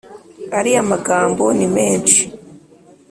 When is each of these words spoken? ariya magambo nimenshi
ariya 0.59 0.81
magambo 0.91 1.43
nimenshi 1.57 2.21